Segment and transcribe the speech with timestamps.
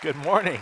[0.00, 0.60] Good morning.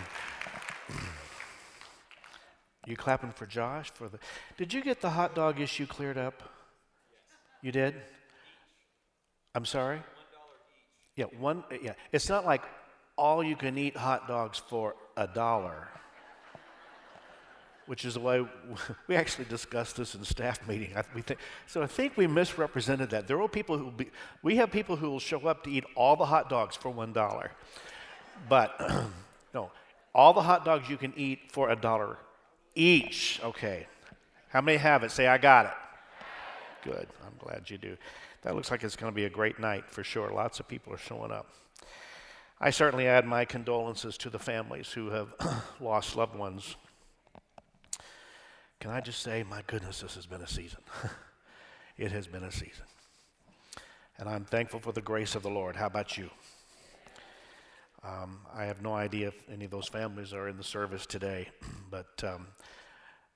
[2.87, 4.19] You clapping for Josh for the
[4.57, 6.43] Did you get the hot dog issue cleared up?
[7.61, 7.97] You did?
[9.55, 10.01] I'm sorry?
[11.17, 11.93] Yeah, one yeah.
[12.13, 12.63] It's not like
[13.19, 15.89] all you can eat hot dogs for a dollar.
[17.85, 18.43] Which is the way
[19.07, 20.97] we actually discussed this in staff meeting.
[20.97, 23.29] I, we think, so I think we misrepresented that.
[23.29, 24.11] There are people who be,
[24.43, 27.13] we have people who will show up to eat all the hot dogs for one
[27.13, 27.53] dollar,
[28.49, 28.81] but
[29.57, 29.71] no,
[30.15, 32.19] all the hot dogs you can eat for a dollar
[32.75, 33.41] each.
[33.43, 33.87] Okay.
[34.51, 35.11] How many have it?
[35.11, 35.73] Say, I got it.
[36.85, 37.09] Good.
[37.27, 37.97] I'm glad you do.
[38.43, 40.31] That looks like it's going to be a great night for sure.
[40.31, 41.49] Lots of people are showing up.
[42.61, 45.35] I certainly add my condolences to the families who have
[45.81, 46.77] lost loved ones.
[48.79, 50.81] Can I just say, my goodness, this has been a season.
[51.97, 52.85] it has been a season.
[54.19, 55.77] And I'm thankful for the grace of the Lord.
[55.77, 56.29] How about you?
[58.07, 61.49] Um, I have no idea if any of those families are in the service today,
[61.91, 62.47] but um,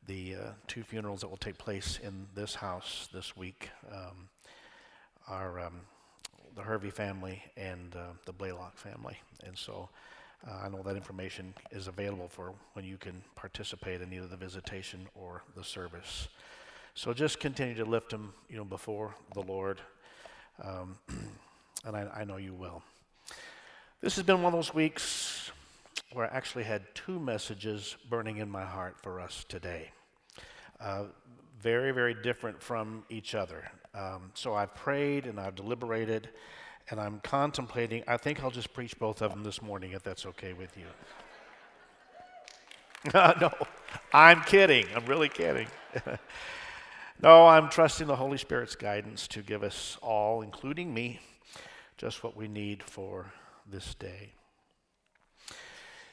[0.07, 4.29] the uh, two funerals that will take place in this house this week um,
[5.27, 5.81] are um,
[6.55, 9.19] the Hervey family and uh, the Blaylock family.
[9.45, 9.89] And so
[10.49, 14.37] uh, I know that information is available for when you can participate in either the
[14.37, 16.29] visitation or the service.
[16.95, 19.81] So just continue to lift them, you know, before the Lord,
[20.63, 20.97] um,
[21.85, 22.85] and I, I know you will.
[24.01, 25.51] This has been one of those weeks
[26.15, 29.91] where I actually had two messages burning in my heart for us today.
[30.81, 31.05] Uh,
[31.61, 33.71] very, very different from each other.
[33.95, 36.31] Um, so I've prayed and I've deliberated
[36.89, 38.03] and I'm contemplating.
[38.09, 40.87] I think I'll just preach both of them this morning if that's okay with you.
[43.13, 43.53] no,
[44.15, 44.87] I'm kidding.
[44.97, 45.67] I'm really kidding.
[47.23, 51.21] no, I'm trusting the Holy Spirit's guidance to give us all, including me,
[51.99, 53.31] just what we need for
[53.71, 54.33] this day.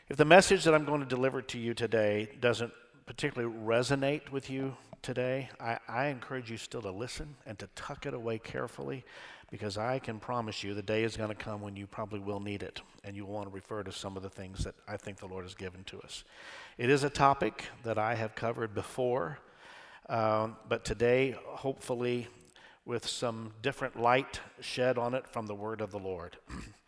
[0.09, 2.71] If the message that I'm going to deliver to you today doesn't
[3.05, 8.05] particularly resonate with you today, I, I, encourage you still to listen and to tuck
[8.05, 9.05] it away carefully
[9.51, 12.39] because I can promise you the day is going to come when you probably will
[12.39, 14.97] need it and you will want to refer to some of the things that I
[14.97, 16.23] think the Lord has given to us.
[16.77, 19.39] It is a topic that I have covered before,
[20.09, 22.27] um, but today, hopefully,
[22.85, 26.37] with some different light shed on it from the Word of the Lord.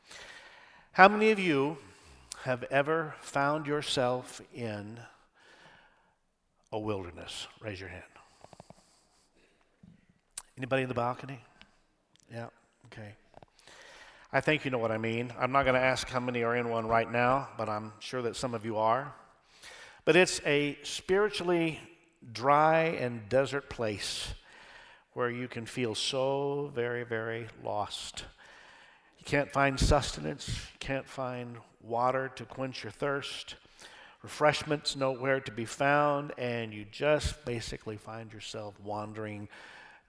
[0.99, 1.77] How many of you
[2.43, 4.99] have ever found yourself in
[6.73, 7.47] a wilderness?
[7.61, 8.03] Raise your hand.
[10.57, 11.39] Anybody in the balcony?
[12.29, 12.47] Yeah,
[12.87, 13.13] okay.
[14.33, 15.31] I think you know what I mean.
[15.39, 18.21] I'm not going to ask how many are in one right now, but I'm sure
[18.23, 19.13] that some of you are.
[20.03, 21.79] But it's a spiritually
[22.33, 24.33] dry and desert place
[25.13, 28.25] where you can feel so very, very lost
[29.19, 33.55] you can't find sustenance, you can't find water to quench your thirst,
[34.23, 39.47] refreshments nowhere to be found, and you just basically find yourself wandering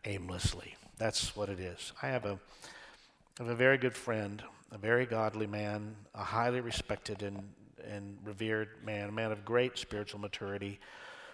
[0.05, 0.77] aimlessly.
[0.97, 1.93] That's what it is.
[2.03, 2.39] I have a,
[3.39, 7.43] I have a very good friend, a very godly man, a highly respected and,
[7.87, 10.81] and revered man, a man of great spiritual maturity,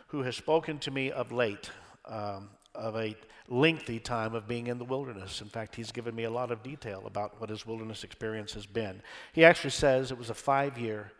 [0.09, 1.71] who has spoken to me of late
[2.07, 3.17] um, of a
[3.49, 5.41] lengthy time of being in the wilderness.
[5.41, 8.67] In fact, he's given me a lot of detail about what his wilderness experience has
[8.67, 9.03] been.
[9.33, 11.13] He actually says it was a five year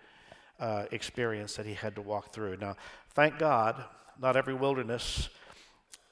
[0.59, 2.57] uh, experience that he had to walk through.
[2.57, 2.77] Now,
[3.15, 3.85] thank God,
[4.21, 5.29] not every wilderness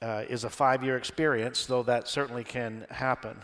[0.01, 3.37] uh, is a five year experience, though that certainly can happen.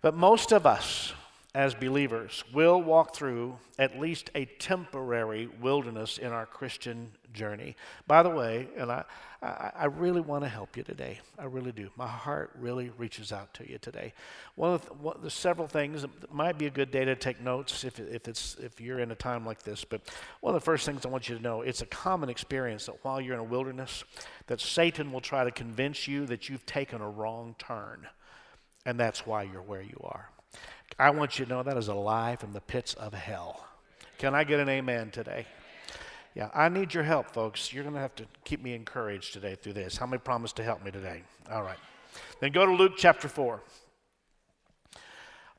[0.00, 1.12] But most of us,
[1.56, 7.74] as believers, will walk through at least a temporary wilderness in our Christian journey.
[8.06, 9.04] By the way, and I,
[9.40, 11.18] I, I, really want to help you today.
[11.38, 11.88] I really do.
[11.96, 14.12] My heart really reaches out to you today.
[14.56, 16.02] One of the, one, there's several things.
[16.02, 19.10] that might be a good day to take notes if, if, it's, if you're in
[19.10, 19.82] a time like this.
[19.82, 20.02] But
[20.42, 23.02] one of the first things I want you to know, it's a common experience that
[23.02, 24.04] while you're in a wilderness,
[24.48, 28.06] that Satan will try to convince you that you've taken a wrong turn.
[28.84, 30.28] And that's why you're where you are.
[30.98, 33.66] I want you to know that is a lie from the pits of hell.
[34.18, 35.46] Can I get an amen today?
[36.34, 37.72] Yeah, I need your help, folks.
[37.72, 39.96] You're going to have to keep me encouraged today through this.
[39.96, 41.22] How many promise to help me today?
[41.50, 41.78] All right.
[42.40, 43.62] Then go to Luke chapter 4.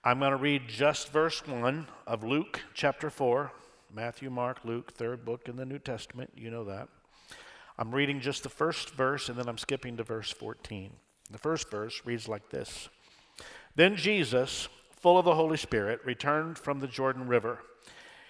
[0.04, 3.52] I'm going to read just verse 1 of Luke chapter 4.
[3.94, 6.32] Matthew, Mark, Luke, third book in the New Testament.
[6.36, 6.88] You know that.
[7.80, 10.92] I'm reading just the first verse and then I'm skipping to verse 14.
[11.32, 12.90] The first verse reads like this
[13.76, 14.68] Then Jesus,
[15.00, 17.60] full of the Holy Spirit, returned from the Jordan River.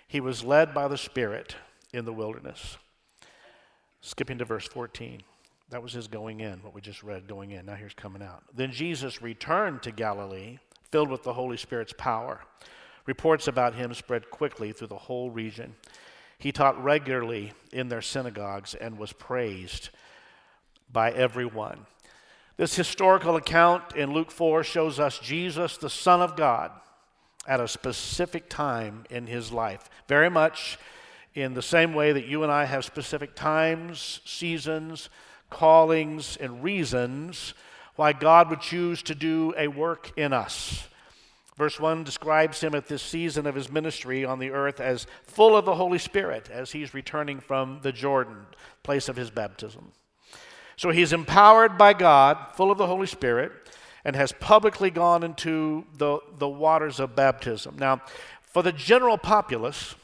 [0.07, 1.55] He was led by the Spirit
[1.93, 2.77] in the wilderness.
[4.01, 5.21] Skipping to verse 14.
[5.69, 7.65] That was his going in, what we just read, going in.
[7.65, 8.43] Now here's coming out.
[8.53, 10.59] Then Jesus returned to Galilee,
[10.91, 12.41] filled with the Holy Spirit's power.
[13.05, 15.75] Reports about him spread quickly through the whole region.
[16.37, 19.89] He taught regularly in their synagogues and was praised
[20.91, 21.85] by everyone.
[22.57, 26.71] This historical account in Luke 4 shows us Jesus, the Son of God,
[27.47, 29.87] at a specific time in his life.
[30.07, 30.79] Very much
[31.35, 35.09] in the same way that you and I have specific times, seasons,
[35.51, 37.53] callings, and reasons
[37.95, 40.87] why God would choose to do a work in us.
[41.57, 45.55] Verse 1 describes him at this season of his ministry on the earth as full
[45.55, 48.47] of the Holy Spirit as he's returning from the Jordan,
[48.81, 49.91] place of his baptism.
[50.77, 53.51] So he's empowered by God, full of the Holy Spirit,
[54.05, 57.75] and has publicly gone into the, the waters of baptism.
[57.79, 58.01] Now,
[58.43, 59.95] for the general populace,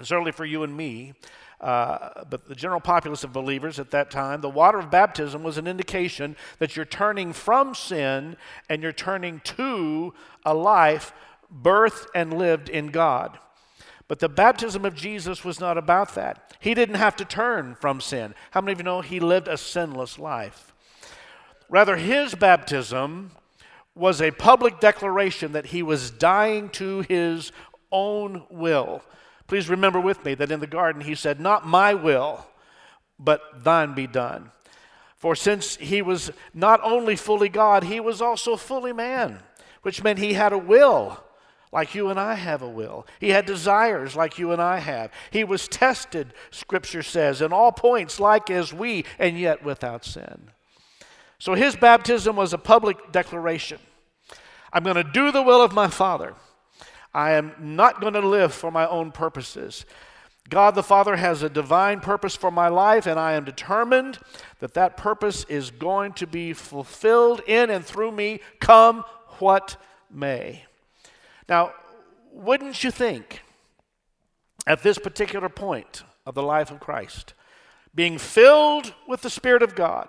[0.00, 1.14] certainly for you and me,
[1.60, 5.58] uh, but the general populace of believers at that time, the water of baptism was
[5.58, 8.36] an indication that you're turning from sin
[8.68, 10.14] and you're turning to
[10.44, 11.12] a life
[11.52, 13.38] birthed and lived in God.
[14.08, 16.56] But the baptism of Jesus was not about that.
[16.60, 18.34] He didn't have to turn from sin.
[18.52, 20.72] How many of you know he lived a sinless life?
[21.68, 23.32] Rather, his baptism
[23.94, 27.52] was a public declaration that he was dying to his
[27.92, 29.02] own will.
[29.46, 32.46] Please remember with me that in the garden he said, Not my will,
[33.18, 34.50] but thine be done.
[35.16, 39.40] For since he was not only fully God, he was also fully man,
[39.82, 41.22] which meant he had a will
[41.72, 43.06] like you and I have a will.
[43.20, 45.10] He had desires like you and I have.
[45.30, 50.50] He was tested, Scripture says, in all points like as we, and yet without sin.
[51.38, 53.78] So his baptism was a public declaration
[54.72, 56.34] I'm going to do the will of my Father.
[57.14, 59.86] I am not going to live for my own purposes.
[60.48, 64.18] God the Father has a divine purpose for my life, and I am determined
[64.60, 69.04] that that purpose is going to be fulfilled in and through me, come
[69.38, 69.76] what
[70.10, 70.64] may.
[71.48, 71.72] Now,
[72.32, 73.42] wouldn't you think
[74.66, 77.34] at this particular point of the life of Christ,
[77.94, 80.08] being filled with the Spirit of God,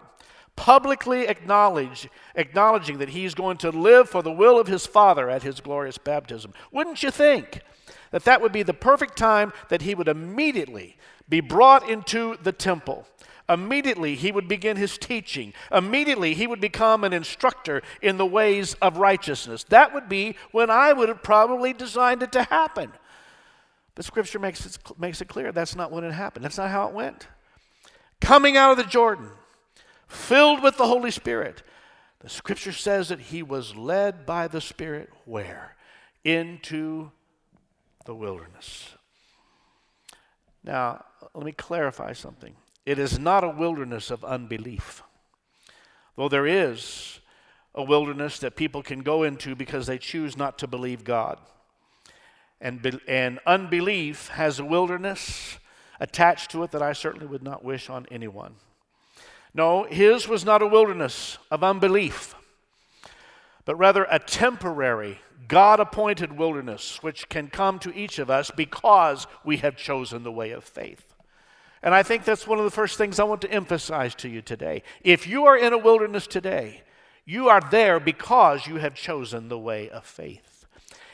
[0.56, 5.44] publicly acknowledge, acknowledging that he's going to live for the will of his Father at
[5.44, 7.62] his glorious baptism, wouldn't you think
[8.12, 10.98] that that would be the perfect time that he would immediately
[11.30, 13.08] be brought into the temple?
[13.50, 15.54] Immediately, he would begin his teaching.
[15.72, 19.64] Immediately, he would become an instructor in the ways of righteousness.
[19.66, 22.94] That would be when I would have probably designed it to happen.
[23.96, 26.46] But Scripture makes it, makes it clear that's not when it happened.
[26.46, 27.28] That's not how it went.
[28.22, 29.30] Coming out of the Jordan,
[30.08, 31.64] filled with the Holy Spirit,
[32.20, 35.76] the Scripture says that he was led by the Spirit where?
[36.24, 37.12] Into
[38.06, 38.90] the wilderness.
[40.64, 42.56] Now, let me clarify something.
[42.86, 45.04] It is not a wilderness of unbelief.
[46.16, 47.20] Though there is
[47.76, 51.40] a wilderness that people can go into because they choose not to believe God.
[52.60, 55.58] And, be, and unbelief has a wilderness
[56.00, 58.56] attached to it that I certainly would not wish on anyone.
[59.54, 62.36] No, his was not a wilderness of unbelief,
[63.66, 69.26] but rather a temporary, God appointed wilderness which can come to each of us because
[69.44, 71.09] we have chosen the way of faith.
[71.82, 74.42] And I think that's one of the first things I want to emphasize to you
[74.42, 74.84] today.
[75.02, 76.84] If you are in a wilderness today,
[77.26, 80.66] you are there because you have chosen the way of faith.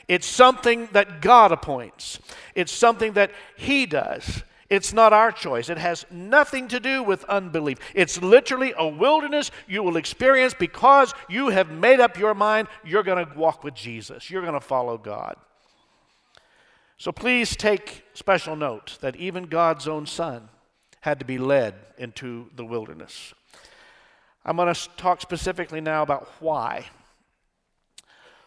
[0.08, 2.18] It's something that God appoints,
[2.54, 4.42] it's something that He does.
[4.68, 5.68] It's not our choice.
[5.68, 7.78] It has nothing to do with unbelief.
[7.94, 13.04] It's literally a wilderness you will experience because you have made up your mind you're
[13.04, 15.36] going to walk with Jesus, you're going to follow God.
[16.98, 20.48] So please take special note that even God's own Son
[21.06, 23.32] had to be led into the wilderness.
[24.44, 26.86] I'm going to talk specifically now about why.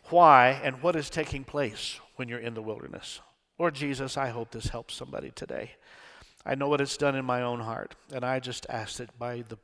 [0.09, 3.21] Why and what is taking place when you're in the wilderness.
[3.57, 5.71] Lord Jesus, I hope this helps somebody today.
[6.45, 9.43] I know what it's done in my own heart, and I just ask that by
[9.47, 9.57] the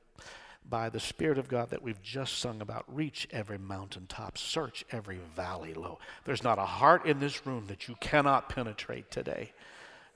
[0.68, 5.20] by the Spirit of God that we've just sung about, reach every mountaintop, search every
[5.36, 6.00] valley low.
[6.24, 9.52] There's not a heart in this room that you cannot penetrate today.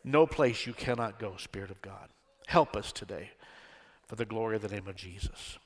[0.04, 2.10] No place you cannot go, Spirit of God.
[2.50, 3.30] Help us today
[4.08, 5.60] for the glory of the name of Jesus.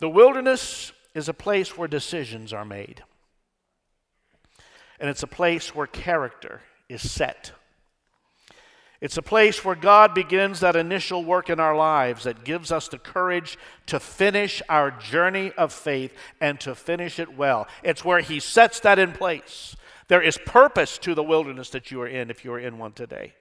[0.00, 3.04] The wilderness is a place where decisions are made,
[4.98, 7.52] and it's a place where character is set.
[9.00, 12.88] It's a place where God begins that initial work in our lives that gives us
[12.88, 13.56] the courage
[13.86, 17.68] to finish our journey of faith and to finish it well.
[17.84, 19.76] It's where He sets that in place.
[20.08, 22.92] There is purpose to the wilderness that you are in if you are in one
[22.92, 23.34] today.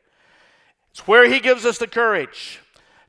[0.94, 2.60] It's where He gives us the courage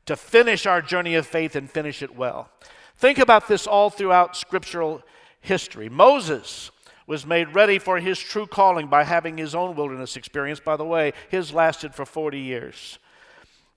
[0.07, 2.49] to finish our journey of faith and finish it well.
[2.97, 5.03] Think about this all throughout scriptural
[5.39, 5.87] history.
[5.87, 6.71] Moses
[7.07, 10.59] was made ready for his true calling by having his own wilderness experience.
[10.59, 12.97] By the way, his lasted for 40 years.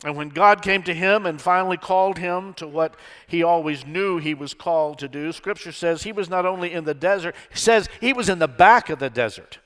[0.05, 2.95] And when God came to him and finally called him to what
[3.27, 6.85] he always knew he was called to do, Scripture says he was not only in
[6.85, 9.59] the desert, it says he was in the back of the desert.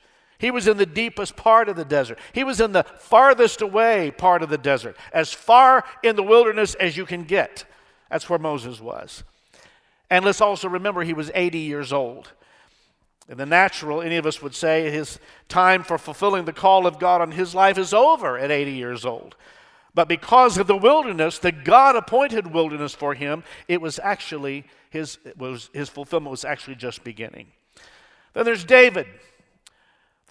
[0.43, 2.19] He was in the deepest part of the desert.
[2.33, 6.75] He was in the farthest away part of the desert, as far in the wilderness
[6.75, 7.65] as you can get.
[8.11, 9.23] That's where Moses was.
[10.11, 12.33] And let's also remember he was 80 years old.
[13.29, 16.99] In the natural, any of us would say his time for fulfilling the call of
[16.99, 19.37] God on his life is over at 80 years old.
[19.95, 25.19] But because of the wilderness, the God appointed wilderness for him, it was actually his,
[25.39, 27.47] was, his fulfillment was actually just beginning.
[28.35, 29.07] Then there's David,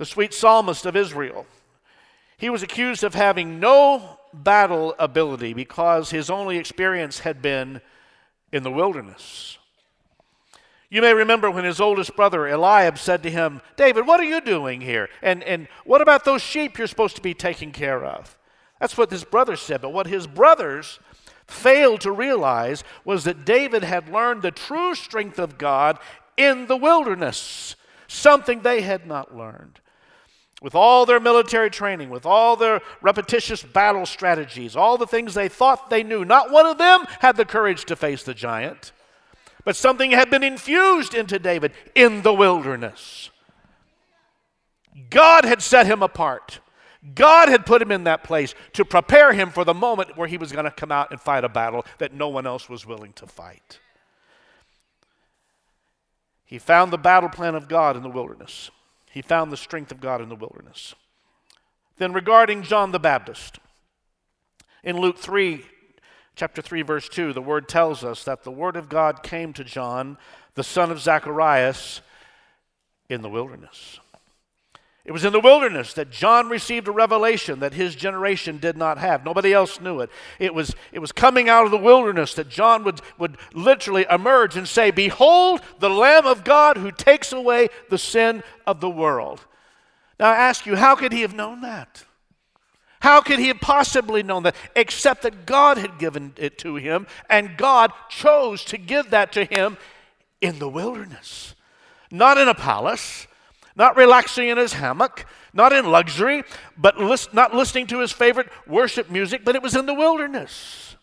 [0.02, 1.46] the sweet psalmist of Israel.
[2.36, 7.82] He was accused of having no battle ability because his only experience had been
[8.52, 9.60] in the wilderness.
[10.90, 14.42] You may remember when his oldest brother Eliab said to him, David, what are you
[14.42, 15.08] doing here?
[15.22, 18.40] And, and what about those sheep you're supposed to be taking care of?
[18.80, 19.82] That's what his brother said.
[19.82, 21.00] But what his brothers
[21.46, 26.00] failed to realize was that David had learned the true strength of God
[26.38, 27.76] in the wilderness,
[28.08, 29.80] something they had not learned.
[30.62, 35.50] With all their military training, with all their repetitious battle strategies, all the things they
[35.50, 38.92] thought they knew, not one of them had the courage to face the giant.
[39.66, 43.32] But something had been infused into David in the wilderness.
[45.10, 46.60] God had set him apart.
[47.16, 50.38] God had put him in that place to prepare him for the moment where he
[50.38, 53.14] was going to come out and fight a battle that no one else was willing
[53.14, 53.80] to fight.
[56.46, 58.70] He found the battle plan of God in the wilderness.
[59.12, 60.96] He found the strength of God in the wilderness.
[61.98, 63.60] Then, regarding John the Baptist,
[64.84, 65.64] in Luke 3,
[66.36, 69.64] chapter 3, verse 2, the word tells us that the word of God came to
[69.64, 70.18] John,
[70.56, 72.02] the son of Zacharias,
[73.10, 74.00] in the wilderness.
[75.04, 79.00] It was in the wilderness that John received a revelation that his generation did not
[79.00, 79.26] have.
[79.26, 80.12] Nobody else knew it.
[80.38, 84.56] It was, it was coming out of the wilderness that John would, would literally emerge
[84.56, 89.44] and say, Behold, the Lamb of God who takes away the sin of the world.
[90.20, 92.04] Now I ask you, how could he have known that?
[93.00, 97.08] How could he have possibly known that except that God had given it to him
[97.28, 99.78] and God chose to give that to him
[100.42, 101.56] in the wilderness?
[102.12, 103.26] Not in a palace
[103.76, 106.44] not relaxing in his hammock, not in luxury,
[106.78, 110.96] but list, not listening to his favorite worship music, but it was in the wilderness.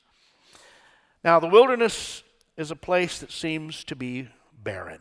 [1.24, 2.22] Now, the wilderness
[2.56, 4.28] is a place that seems to be
[4.62, 5.00] barren.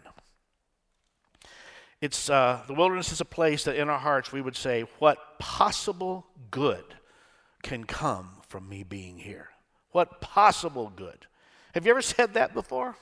[2.00, 5.40] It's, uh, the wilderness is a place that in our hearts we would say, What
[5.40, 6.84] possible good
[7.64, 9.50] can come from me being here?
[9.92, 11.26] What possible good?
[11.74, 12.96] Have you ever said that before?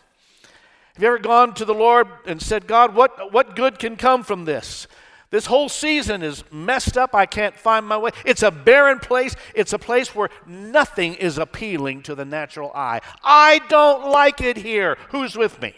[0.96, 4.24] Have you ever gone to the Lord and said, God, what, what good can come
[4.24, 4.88] from this?
[5.30, 7.14] This whole season is messed up.
[7.14, 8.12] I can't find my way.
[8.24, 9.36] It's a barren place.
[9.54, 13.02] It's a place where nothing is appealing to the natural eye.
[13.22, 14.98] I don't like it here.
[15.10, 15.74] Who's with me?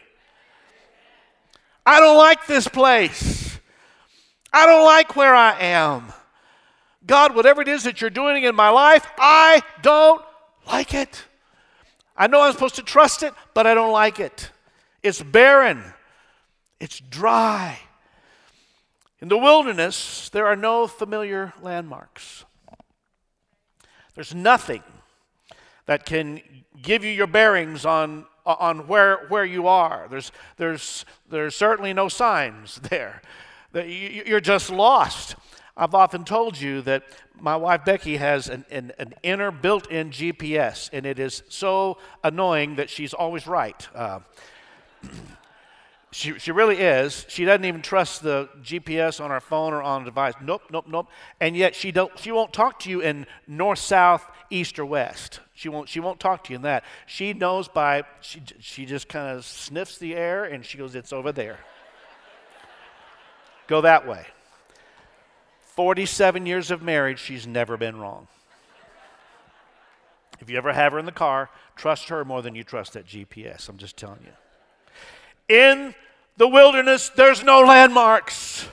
[1.83, 3.59] I don't like this place.
[4.53, 6.13] I don't like where I am.
[7.07, 10.21] God, whatever it is that you're doing in my life, I don't
[10.67, 11.25] like it.
[12.15, 14.51] I know I'm supposed to trust it, but I don't like it.
[15.03, 15.83] It's barren,
[16.79, 17.79] it's dry.
[19.19, 22.45] In the wilderness, there are no familiar landmarks.
[24.13, 24.83] There's nothing
[25.87, 26.41] that can
[26.81, 30.07] give you your bearings on, on where, where you are.
[30.09, 33.21] There's, there's, there's certainly no signs there.
[33.73, 35.35] You're just lost.
[35.75, 37.03] I've often told you that
[37.39, 41.99] my wife Becky has an, an, an inner built in GPS, and it is so
[42.23, 43.87] annoying that she's always right.
[43.93, 44.19] Uh,
[46.11, 47.25] she, she really is.
[47.27, 50.33] She doesn't even trust the GPS on her phone or on a device.
[50.41, 51.07] Nope, nope, nope.
[51.39, 55.39] And yet she don't she won't talk to you in north, south, east, or west.
[55.53, 56.83] She won't she won't talk to you in that.
[57.05, 61.13] She knows by she she just kind of sniffs the air and she goes, It's
[61.13, 61.59] over there.
[63.67, 64.25] Go that way.
[65.75, 68.27] 47 years of marriage, she's never been wrong.
[70.39, 73.05] If you ever have her in the car, trust her more than you trust that
[73.05, 73.69] GPS.
[73.69, 74.31] I'm just telling you.
[75.49, 75.95] In
[76.37, 78.67] the wilderness, there's no landmarks.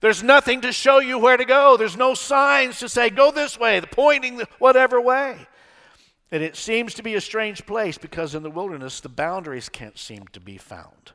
[0.00, 1.76] There's nothing to show you where to go.
[1.76, 5.36] There's no signs to say, go this way, the pointing whatever way.
[6.30, 9.98] And it seems to be a strange place because in the wilderness, the boundaries can't
[9.98, 11.12] seem to be found.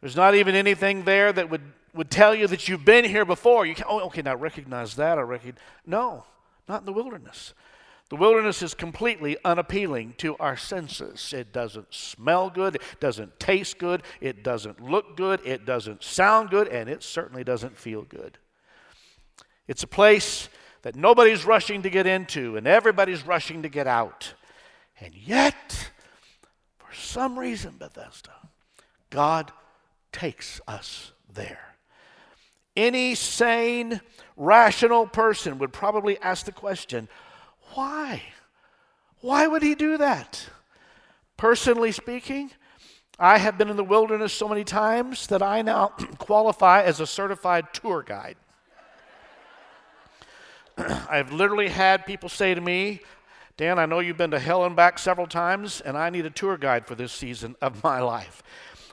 [0.00, 1.62] There's not even anything there that would,
[1.94, 3.64] would tell you that you've been here before.
[3.64, 5.18] You can, oh, okay, now recognize that.
[5.18, 5.62] I recognize.
[5.86, 6.24] No,
[6.68, 7.54] not in the wilderness.
[8.10, 11.32] The wilderness is completely unappealing to our senses.
[11.32, 16.50] It doesn't smell good, it doesn't taste good, it doesn't look good, it doesn't sound
[16.50, 18.38] good, and it certainly doesn't feel good.
[19.66, 20.50] It's a place
[20.82, 24.34] that nobody's rushing to get into and everybody's rushing to get out.
[25.00, 25.90] And yet,
[26.76, 28.32] for some reason, Bethesda,
[29.08, 29.50] God
[30.12, 31.76] takes us there.
[32.76, 34.00] Any sane,
[34.36, 37.08] rational person would probably ask the question
[37.74, 38.22] why?
[39.20, 40.46] Why would he do that?
[41.36, 42.50] Personally speaking,
[43.18, 45.88] I have been in the wilderness so many times that I now
[46.18, 48.36] qualify as a certified tour guide.
[50.78, 53.00] I've literally had people say to me,
[53.56, 56.30] Dan, I know you've been to hell and back several times, and I need a
[56.30, 58.42] tour guide for this season of my life.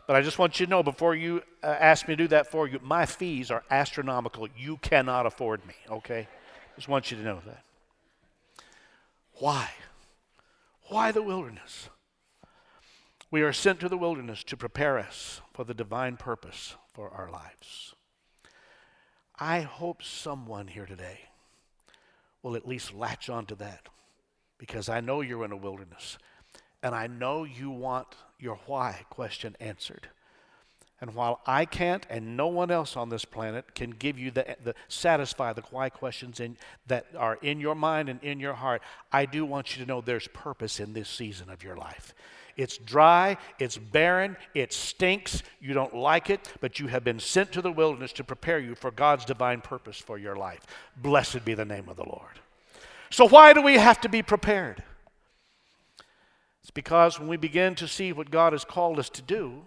[0.07, 2.51] But I just want you to know before you uh, ask me to do that
[2.51, 4.47] for you, my fees are astronomical.
[4.57, 6.27] You cannot afford me, okay?
[6.75, 7.63] Just want you to know that.
[9.41, 9.71] Why?
[10.89, 11.89] Why the wilderness?
[13.31, 17.27] We are sent to the wilderness to prepare us for the divine purpose for our
[17.31, 17.95] lives.
[19.39, 21.21] I hope someone here today
[22.43, 23.89] will at least latch onto that
[24.59, 26.19] because I know you're in a wilderness
[26.83, 30.09] and I know you want your why question answered.
[31.01, 34.55] And while I can't and no one else on this planet can give you the,
[34.63, 38.83] the satisfy the why questions in, that are in your mind and in your heart,
[39.11, 42.13] I do want you to know there's purpose in this season of your life.
[42.55, 47.51] It's dry, it's barren, it stinks, you don't like it, but you have been sent
[47.53, 50.61] to the wilderness to prepare you for God's divine purpose for your life.
[50.97, 52.39] Blessed be the name of the Lord.
[53.09, 54.83] So, why do we have to be prepared?
[56.61, 59.63] It's because when we begin to see what God has called us to do,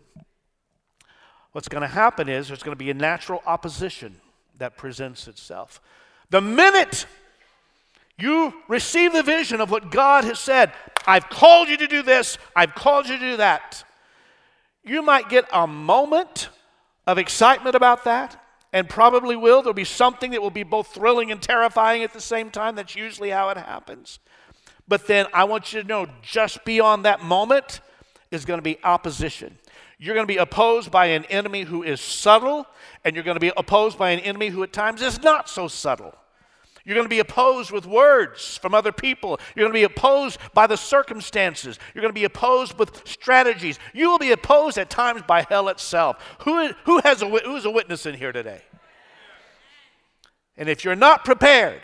[1.54, 4.16] what's going to happen is there's going to be a natural opposition
[4.58, 5.80] that presents itself.
[6.30, 7.06] The minute
[8.18, 10.72] you receive the vision of what God has said,
[11.06, 13.84] I've called you to do this, I've called you to do that.
[14.82, 16.48] You might get a moment
[17.06, 18.42] of excitement about that,
[18.72, 19.62] and probably will.
[19.62, 22.74] There'll be something that will be both thrilling and terrifying at the same time.
[22.74, 24.18] That's usually how it happens.
[24.88, 27.80] But then I want you to know just beyond that moment
[28.32, 29.56] is going to be opposition.
[30.04, 32.66] You're going to be opposed by an enemy who is subtle,
[33.04, 35.66] and you're going to be opposed by an enemy who at times is not so
[35.66, 36.14] subtle.
[36.84, 39.40] You're going to be opposed with words from other people.
[39.56, 41.78] You're going to be opposed by the circumstances.
[41.94, 43.78] You're going to be opposed with strategies.
[43.94, 46.18] You will be opposed at times by hell itself.
[46.40, 48.60] Who, who has a, who's a witness in here today?
[50.58, 51.80] And if you're not prepared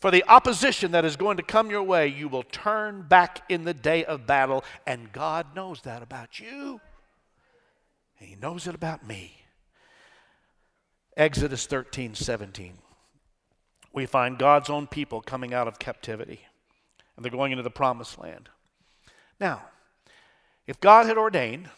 [0.00, 3.64] for the opposition that is going to come your way, you will turn back in
[3.64, 6.80] the day of battle, and God knows that about you.
[8.22, 9.42] And He knows it about me.
[11.16, 12.78] Exodus 13, 17
[13.92, 16.46] we find God's own people coming out of captivity
[17.16, 18.48] and they're going into the promised land.
[19.38, 19.62] Now,
[20.66, 21.68] if God had ordained,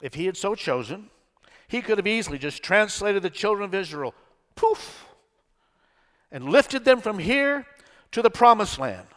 [0.00, 1.10] if He had so chosen,
[1.68, 4.14] He could have easily just translated the children of Israel,
[4.54, 5.06] poof,
[6.30, 7.66] and lifted them from here
[8.12, 9.08] to the promised land.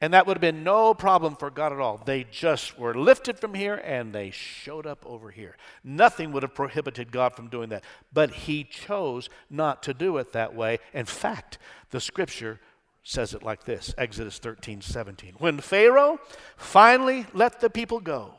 [0.00, 2.00] And that would have been no problem for God at all.
[2.04, 5.56] They just were lifted from here and they showed up over here.
[5.82, 7.82] Nothing would have prohibited God from doing that.
[8.12, 10.78] But He chose not to do it that way.
[10.94, 11.58] In fact,
[11.90, 12.60] the scripture
[13.02, 15.34] says it like this Exodus 13 17.
[15.38, 16.20] When Pharaoh
[16.56, 18.34] finally let the people go,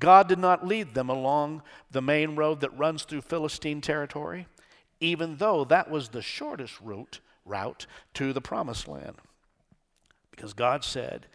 [0.00, 4.46] God did not lead them along the main road that runs through Philistine territory,
[5.00, 9.16] even though that was the shortest route, route to the promised land.
[10.38, 11.26] Because God said,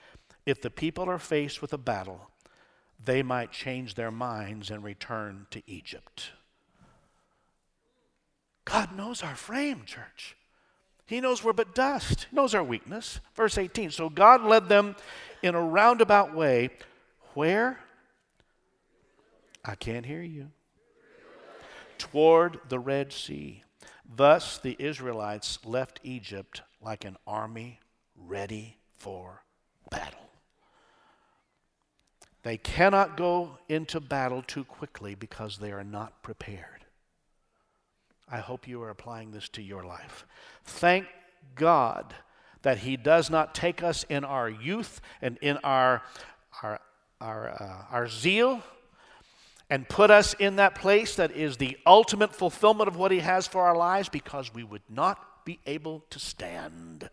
[0.45, 2.29] if the people are faced with a battle,
[3.03, 6.31] they might change their minds and return to Egypt.
[8.63, 10.37] God knows our frame, church.
[11.05, 12.27] He knows we're but dust.
[12.29, 13.19] He knows our weakness.
[13.35, 13.91] Verse 18.
[13.91, 14.95] So God led them
[15.41, 16.69] in a roundabout way.
[17.33, 17.79] Where?
[19.65, 20.51] I can't hear you.
[21.97, 23.63] Toward the Red Sea.
[24.15, 27.81] Thus the Israelites left Egypt like an army
[28.15, 29.43] ready for
[29.89, 30.29] battle.
[32.43, 36.85] They cannot go into battle too quickly because they are not prepared.
[38.29, 40.25] I hope you are applying this to your life.
[40.63, 41.07] Thank
[41.55, 42.15] God
[42.61, 46.01] that He does not take us in our youth and in our,
[46.61, 46.79] our,
[47.19, 48.63] our, uh, our zeal
[49.69, 53.47] and put us in that place that is the ultimate fulfillment of what He has
[53.47, 57.09] for our lives because we would not be able to stand.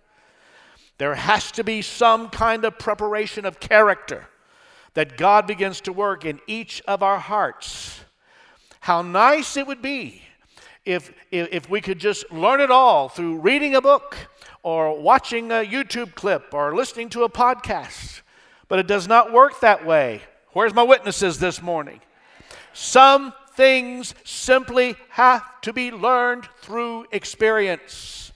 [1.01, 4.29] There has to be some kind of preparation of character
[4.93, 8.01] that God begins to work in each of our hearts.
[8.81, 10.21] How nice it would be
[10.85, 14.15] if, if, if we could just learn it all through reading a book
[14.63, 18.21] or watching a YouTube clip or listening to a podcast.
[18.69, 20.21] But it does not work that way.
[20.53, 22.03] Where's my witnesses this morning?
[22.75, 28.30] Some things simply have to be learned through experience.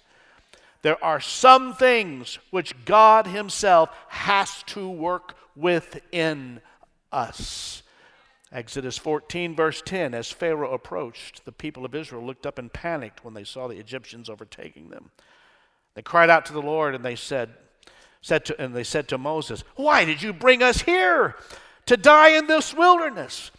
[0.84, 6.60] There are some things which God Himself has to work within
[7.10, 7.82] us.
[8.52, 13.24] Exodus 14, verse 10 As Pharaoh approached, the people of Israel looked up and panicked
[13.24, 15.10] when they saw the Egyptians overtaking them.
[15.94, 17.54] They cried out to the Lord and they said,
[18.20, 21.34] said to, and they said to Moses, Why did you bring us here
[21.86, 23.50] to die in this wilderness?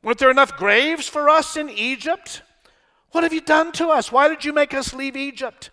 [0.00, 2.42] Weren't there enough graves for us in Egypt?
[3.10, 4.12] What have you done to us?
[4.12, 5.70] Why did you make us leave Egypt?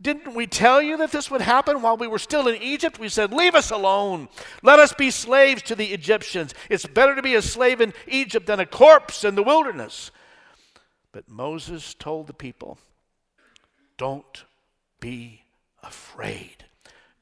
[0.00, 2.98] Didn't we tell you that this would happen while we were still in Egypt?
[2.98, 4.28] We said, Leave us alone.
[4.62, 6.52] Let us be slaves to the Egyptians.
[6.68, 10.10] It's better to be a slave in Egypt than a corpse in the wilderness.
[11.12, 12.78] But Moses told the people,
[13.96, 14.44] Don't
[15.00, 15.44] be
[15.82, 16.64] afraid.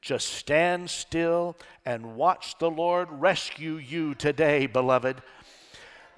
[0.01, 1.57] Just stand still
[1.87, 5.23] and watch the Lord rescue you today, beloved.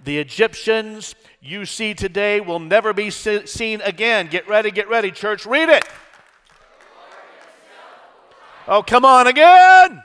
[0.03, 4.27] The Egyptians you see today will never be seen again.
[4.27, 5.47] Get ready, get ready, church.
[5.47, 5.85] Read it.
[8.69, 10.03] Oh, come on again.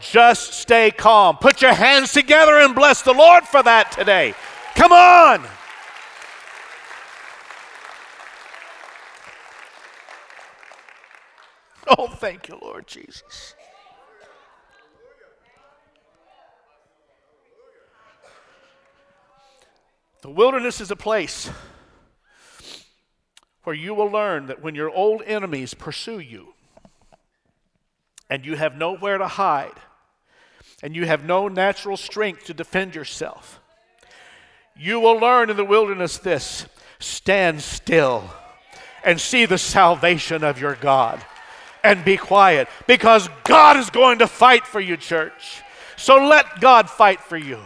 [0.00, 1.36] Just stay calm.
[1.36, 4.34] Put your hands together and bless the Lord for that today.
[4.74, 5.44] Come on.
[11.86, 13.54] Oh, thank you, Lord Jesus.
[20.22, 21.50] The wilderness is a place
[23.64, 26.54] where you will learn that when your old enemies pursue you
[28.30, 29.72] and you have nowhere to hide
[30.82, 33.60] and you have no natural strength to defend yourself,
[34.76, 36.66] you will learn in the wilderness this
[36.98, 38.30] stand still
[39.04, 41.24] and see the salvation of your God
[41.82, 45.62] and be quiet because God is going to fight for you, church.
[45.96, 47.60] So let God fight for you.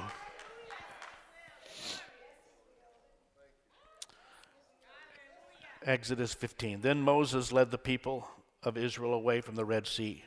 [5.88, 6.82] Exodus 15.
[6.82, 8.28] Then Moses led the people
[8.62, 10.22] of Israel away from the Red Sea.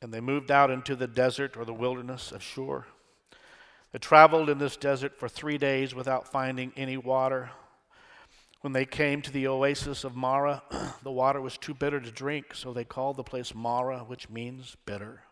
[0.00, 2.86] And they moved out into the desert or the wilderness of Shur.
[3.92, 7.50] They traveled in this desert for three days without finding any water.
[8.62, 10.62] When they came to the oasis of Marah,
[11.02, 14.78] the water was too bitter to drink, so they called the place Marah, which means
[14.86, 15.24] bitter.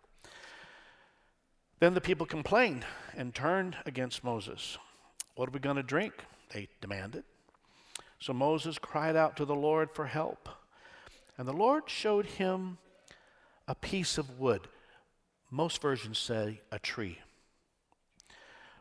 [1.78, 2.84] Then the people complained
[3.16, 4.76] and turned against Moses.
[5.36, 6.12] What are we going to drink?
[6.52, 7.24] They demanded.
[8.20, 10.48] So Moses cried out to the Lord for help.
[11.38, 12.76] And the Lord showed him
[13.66, 14.68] a piece of wood.
[15.50, 17.18] Most versions say a tree.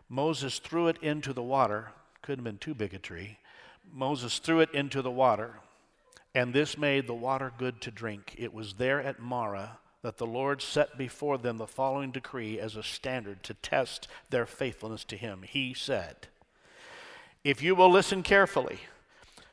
[0.10, 1.91] Moses threw it into the water.
[2.21, 3.38] Couldn't have been too big a tree.
[3.91, 5.56] Moses threw it into the water,
[6.36, 8.36] and this made the water good to drink.
[8.38, 12.75] It was there at Marah that the Lord set before them the following decree as
[12.75, 15.43] a standard to test their faithfulness to Him.
[15.43, 16.28] He said,
[17.43, 18.80] If you will listen carefully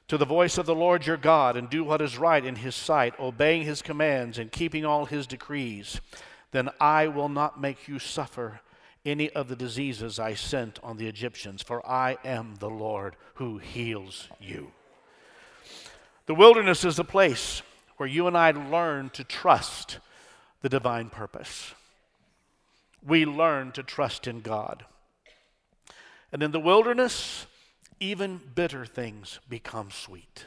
[0.08, 2.74] to the voice of the Lord your God and do what is right in His
[2.74, 6.00] sight, obeying His commands and keeping all His decrees,
[6.52, 8.60] then I will not make you suffer
[9.04, 13.58] any of the diseases I sent on the Egyptians, for I am the Lord who
[13.58, 14.72] heals you.
[16.26, 17.62] The wilderness is a place
[17.96, 19.98] where you and I learn to trust
[20.60, 21.72] the divine purpose.
[23.06, 24.84] We learn to trust in God.
[26.32, 27.46] And in the wilderness,
[28.00, 30.46] even bitter things become sweet.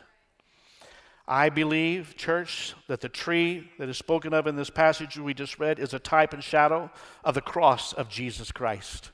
[1.28, 5.60] I believe, church, that the tree that is spoken of in this passage we just
[5.60, 6.90] read is a type and shadow
[7.24, 9.12] of the cross of Jesus Christ.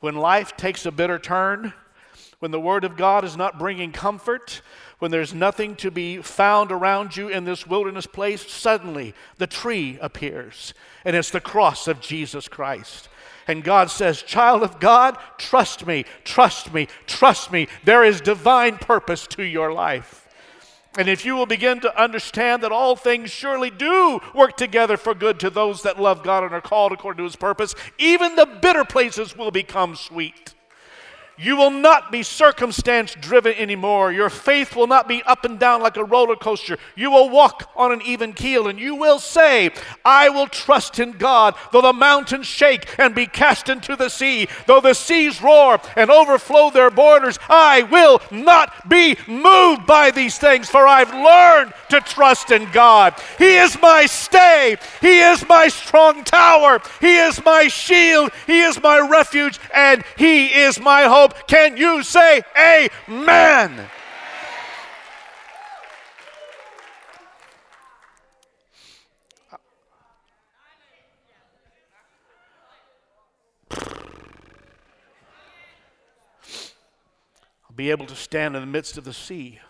[0.00, 1.72] When life takes a bitter turn,
[2.38, 4.60] when the Word of God is not bringing comfort,
[4.98, 9.98] when there's nothing to be found around you in this wilderness place, suddenly the tree
[10.00, 13.08] appears, and it's the cross of Jesus Christ.
[13.48, 17.66] And God says, Child of God, trust me, trust me, trust me.
[17.82, 20.28] There is divine purpose to your life.
[20.98, 25.14] And if you will begin to understand that all things surely do work together for
[25.14, 28.46] good to those that love God and are called according to his purpose, even the
[28.46, 30.54] bitter places will become sweet.
[31.40, 34.10] You will not be circumstance driven anymore.
[34.10, 36.78] Your faith will not be up and down like a roller coaster.
[36.96, 39.70] You will walk on an even keel and you will say,
[40.04, 44.48] I will trust in God, though the mountains shake and be cast into the sea,
[44.66, 47.38] though the seas roar and overflow their borders.
[47.48, 53.14] I will not be moved by these things, for I've learned to trust in God.
[53.38, 58.82] He is my stay, He is my strong tower, He is my shield, He is
[58.82, 61.46] my refuge, and He is my hope hope.
[61.46, 63.88] Can you say amen?
[77.62, 79.60] I'll be able to stand in the midst of the sea,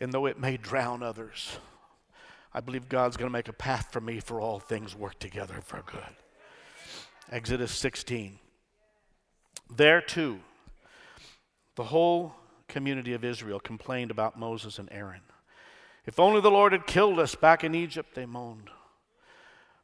[0.00, 1.58] and though it may drown others,
[2.54, 5.60] I believe God's going to make a path for me for all things work together
[5.62, 6.00] for good.
[7.30, 8.38] Exodus 16.
[9.74, 10.40] There too,
[11.74, 12.34] the whole
[12.68, 15.22] community of Israel complained about Moses and Aaron.
[16.06, 18.70] If only the Lord had killed us back in Egypt, they moaned.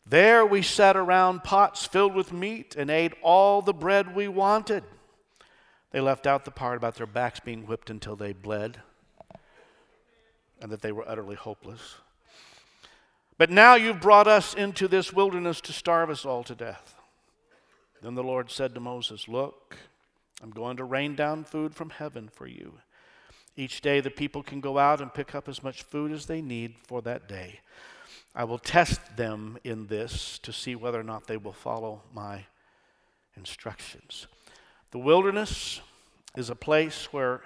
[0.07, 4.85] There we sat around pots filled with meat and ate all the bread we wanted.
[5.90, 8.81] They left out the part about their backs being whipped until they bled
[10.61, 11.97] and that they were utterly hopeless.
[13.37, 16.95] But now you've brought us into this wilderness to starve us all to death.
[18.03, 19.77] Then the Lord said to Moses, Look,
[20.43, 22.75] I'm going to rain down food from heaven for you.
[23.57, 26.43] Each day the people can go out and pick up as much food as they
[26.43, 27.61] need for that day.
[28.35, 32.47] I will test them in this to see whether or not they will follow my
[33.37, 34.27] instructions.
[34.91, 35.81] The wilderness
[36.37, 37.43] is a place where,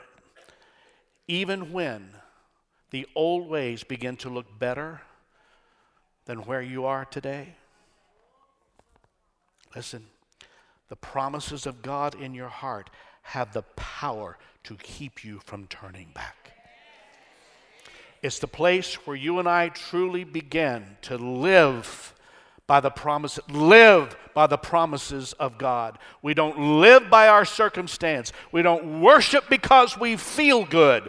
[1.29, 2.11] even when
[2.92, 5.03] the old ways begin to look better
[6.25, 7.57] than where you are today,
[9.75, 10.07] listen,
[10.88, 12.90] the promises of God in your heart
[13.22, 16.53] have the power to keep you from turning back.
[18.22, 22.14] It's the place where you and I truly begin to live
[22.66, 25.99] by the promise, live by the promises of God.
[26.22, 28.33] We don't live by our circumstance.
[28.51, 31.09] We don't worship because we feel good.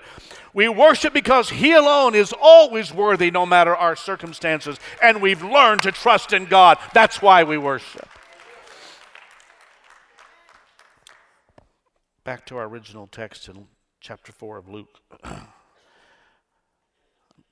[0.53, 4.77] We worship because He alone is always worthy no matter our circumstances.
[5.01, 6.77] And we've learned to trust in God.
[6.93, 8.07] That's why we worship.
[12.27, 13.67] Back to our original text in
[14.01, 14.99] chapter 4 of Luke.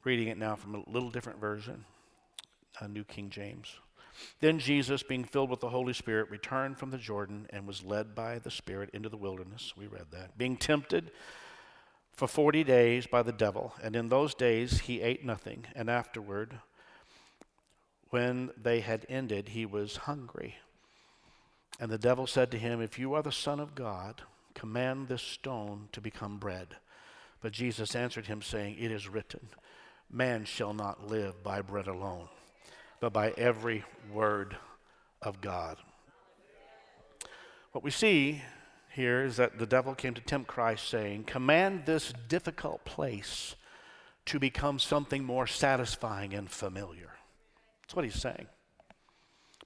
[0.03, 1.85] reading it now from a little different version,
[2.81, 3.77] a New King James.
[4.41, 8.13] Then Jesus, being filled with the Holy Spirit, returned from the Jordan and was led
[8.13, 9.73] by the Spirit into the wilderness.
[9.77, 10.37] We read that.
[10.37, 11.09] Being tempted
[12.11, 13.75] for 40 days by the devil.
[13.81, 15.67] And in those days he ate nothing.
[15.73, 16.59] And afterward,
[18.09, 20.57] when they had ended, he was hungry.
[21.79, 24.23] And the devil said to him, If you are the Son of God,
[24.55, 26.69] command this stone to become bread.
[27.41, 29.49] But Jesus answered him, saying, It is written,
[30.09, 32.29] Man shall not live by bread alone
[32.99, 34.57] but by every word
[35.21, 35.77] of God.
[37.71, 38.41] What we see
[38.93, 43.55] here is that the devil came to tempt Christ, saying, Command this difficult place
[44.25, 47.11] to become something more satisfying and familiar.
[47.83, 48.47] That's what he's saying.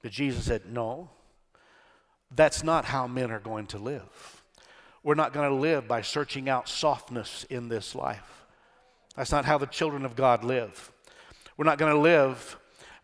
[0.02, 1.10] But Jesus said, No,
[2.36, 4.39] that's not how men are going to live.
[5.04, 8.46] We're not going to live by searching out softness in this life.
[9.16, 10.92] That's not how the children of God live.
[11.58, 12.58] We're not going to live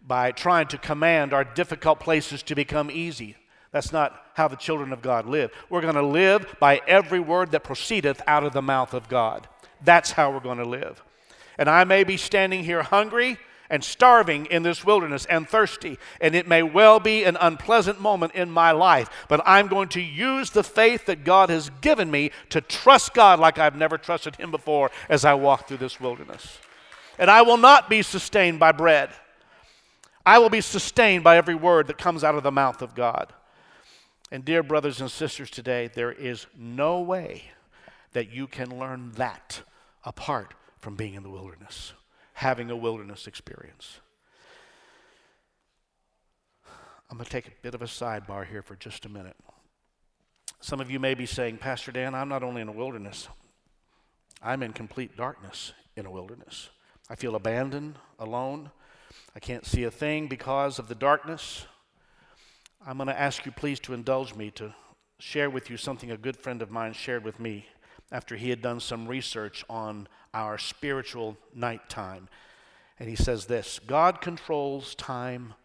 [0.06, 3.36] by trying to command our difficult places to become easy.
[3.72, 5.52] That's not how the children of God live.
[5.70, 9.48] We're going to live by every word that proceedeth out of the mouth of God.
[9.84, 11.04] That's how we're going to live.
[11.58, 13.38] And I may be standing here hungry
[13.70, 18.34] and starving in this wilderness and thirsty, and it may well be an unpleasant moment
[18.36, 22.32] in my life, but I'm going to use the faith that God has given me
[22.50, 26.60] to trust God like I've never trusted Him before as I walk through this wilderness.
[27.18, 29.10] And I will not be sustained by bread.
[30.26, 33.32] I will be sustained by every word that comes out of the mouth of God.
[34.32, 37.52] And, dear brothers and sisters, today, there is no way
[38.14, 39.62] that you can learn that
[40.04, 41.94] apart from being in the wilderness,
[42.36, 44.02] having a wilderness experience.
[47.10, 49.38] I'm going to take a bit of a sidebar here for just a minute.
[50.60, 53.30] Some of you may be saying, Pastor Dan, I'm not only in a wilderness,
[54.42, 56.70] I'm in complete darkness in a wilderness.
[57.10, 58.70] I feel abandoned, alone.
[59.34, 61.66] I can't see a thing because of the darkness.
[62.86, 64.74] I'm going to ask you, please, to indulge me to
[65.20, 67.68] share with you something a good friend of mine shared with me
[68.12, 72.28] after he had done some research on our spiritual nighttime.
[73.00, 75.56] And he says this God controls time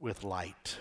[0.00, 0.78] with light.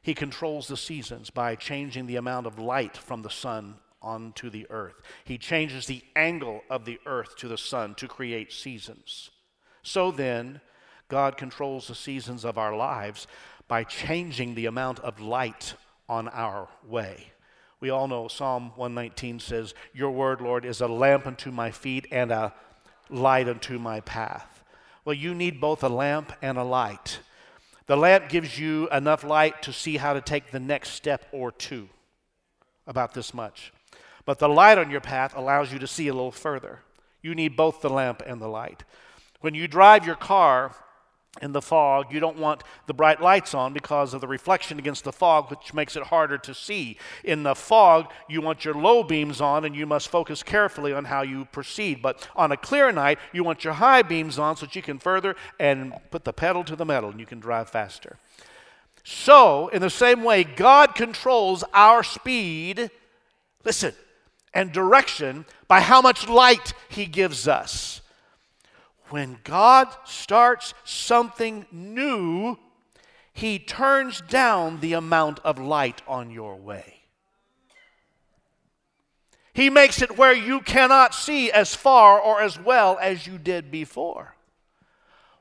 [0.00, 4.66] He controls the seasons by changing the amount of light from the sun onto the
[4.70, 4.94] earth.
[5.24, 9.30] He changes the angle of the earth to the sun to create seasons.
[9.82, 10.60] So then,
[11.08, 13.26] God controls the seasons of our lives
[13.66, 15.74] by changing the amount of light
[16.08, 17.32] on our way.
[17.80, 22.06] We all know Psalm 119 says, Your word, Lord, is a lamp unto my feet
[22.10, 22.54] and a
[23.10, 24.64] light unto my path.
[25.04, 27.20] Well, you need both a lamp and a light.
[27.86, 31.52] The lamp gives you enough light to see how to take the next step or
[31.52, 31.88] two,
[32.86, 33.72] about this much.
[34.24, 36.80] But the light on your path allows you to see a little further.
[37.22, 38.82] You need both the lamp and the light.
[39.40, 40.74] When you drive your car,
[41.42, 45.04] in the fog, you don't want the bright lights on because of the reflection against
[45.04, 46.98] the fog, which makes it harder to see.
[47.24, 51.04] In the fog, you want your low beams on and you must focus carefully on
[51.04, 52.02] how you proceed.
[52.02, 54.98] But on a clear night, you want your high beams on so that you can
[54.98, 58.18] further and put the pedal to the metal and you can drive faster.
[59.04, 62.90] So, in the same way, God controls our speed,
[63.64, 63.94] listen,
[64.52, 68.00] and direction by how much light He gives us.
[69.10, 72.58] When God starts something new,
[73.32, 76.94] He turns down the amount of light on your way.
[79.54, 83.70] He makes it where you cannot see as far or as well as you did
[83.70, 84.34] before.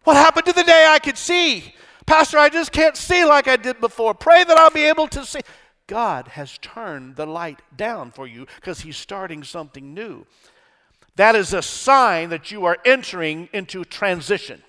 [0.06, 1.74] What happened to the day I could see?
[2.06, 4.14] Pastor, I just can't see like I did before.
[4.14, 5.42] Pray that I'll be able to see.
[5.88, 10.26] God has turned the light down for you because He's starting something new.
[11.16, 14.62] That is a sign that you are entering into transition.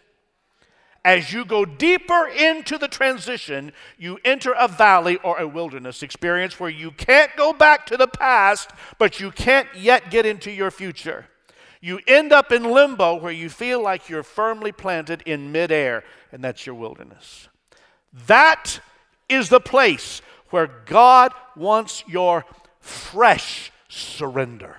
[1.05, 6.59] As you go deeper into the transition, you enter a valley or a wilderness experience
[6.59, 10.73] where you can't go back to the past, but you can't yet get into your
[10.73, 11.27] future.
[11.81, 16.43] You end up in limbo where you feel like you're firmly planted in midair, and
[16.43, 17.49] that's your wilderness.
[18.27, 18.81] That
[19.29, 22.45] is the place where God wants your
[22.81, 24.79] fresh surrender.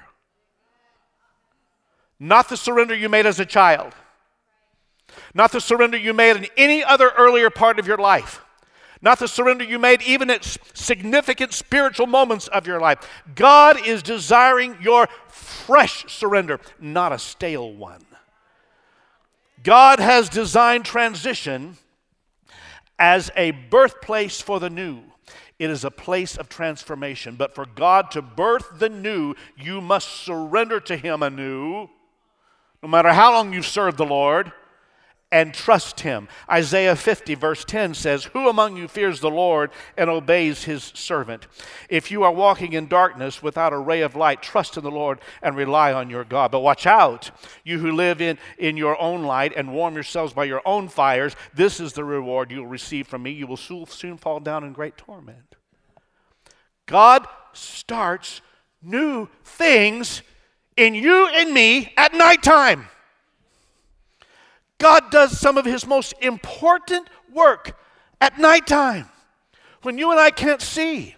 [2.20, 3.94] Not the surrender you made as a child,
[5.34, 8.42] not the surrender you made in any other earlier part of your life,
[9.02, 13.08] not the surrender you made even at significant spiritual moments of your life.
[13.36, 18.04] God is desiring your fresh surrender, not a stale one.
[19.64, 21.78] God has designed transition
[22.98, 25.02] as a birthplace for the new.
[25.60, 27.36] It is a place of transformation.
[27.36, 31.90] But for God to birth the new, you must surrender to Him anew
[32.82, 34.52] no matter how long you've served the Lord,
[35.32, 36.28] and trust him.
[36.50, 41.48] Isaiah 50, verse 10 says, Who among you fears the Lord and obeys his servant?
[41.90, 45.20] If you are walking in darkness without a ray of light, trust in the Lord
[45.42, 46.52] and rely on your God.
[46.52, 47.32] But watch out,
[47.66, 51.36] you who live in, in your own light and warm yourselves by your own fires,
[51.54, 53.32] this is the reward you will receive from me.
[53.32, 55.56] You will soon fall down in great torment.
[56.86, 58.42] God starts
[58.82, 60.22] new things
[60.78, 62.88] in you and me at nighttime.
[64.78, 67.78] God does some of his most important work
[68.22, 69.10] at nighttime
[69.82, 71.16] when you and I can't see.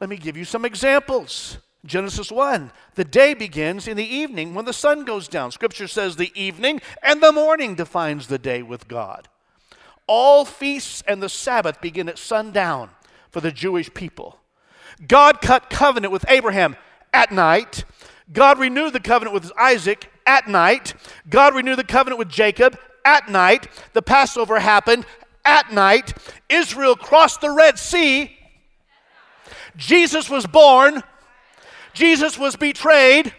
[0.00, 1.58] Let me give you some examples.
[1.84, 5.50] Genesis 1, the day begins in the evening when the sun goes down.
[5.50, 9.28] Scripture says the evening and the morning defines the day with God.
[10.06, 12.90] All feasts and the Sabbath begin at sundown
[13.30, 14.38] for the Jewish people.
[15.06, 16.76] God cut covenant with Abraham
[17.14, 17.84] at night.
[18.32, 20.94] God renewed the covenant with Isaac at night.
[21.28, 23.68] God renewed the covenant with Jacob at night.
[23.92, 25.06] The Passover happened
[25.44, 26.12] at night.
[26.48, 28.36] Israel crossed the Red Sea.
[29.76, 31.02] Jesus was born.
[31.92, 33.34] Jesus was betrayed.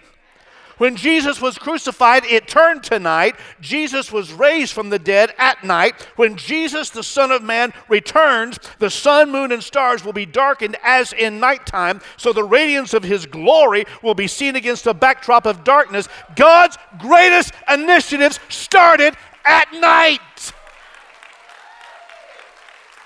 [0.81, 3.35] When Jesus was crucified, it turned to night.
[3.59, 6.07] Jesus was raised from the dead at night.
[6.15, 10.75] When Jesus, the Son of Man, returns, the sun, moon, and stars will be darkened
[10.83, 15.45] as in nighttime, so the radiance of his glory will be seen against a backdrop
[15.45, 16.09] of darkness.
[16.35, 19.13] God's greatest initiatives started
[19.45, 20.19] at night.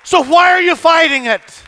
[0.06, 1.64] So, why are you fighting it?